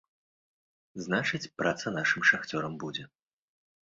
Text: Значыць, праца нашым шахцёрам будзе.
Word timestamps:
Значыць, 1.07 1.49
праца 1.63 1.87
нашым 1.97 2.21
шахцёрам 2.31 2.73
будзе. 2.85 3.05